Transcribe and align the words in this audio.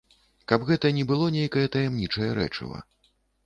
Каб 0.51 0.63
гэта 0.69 0.91
не 0.99 1.03
было 1.11 1.29
нейкае 1.37 1.67
таямнічае 1.77 2.31
рэчыва. 2.41 2.85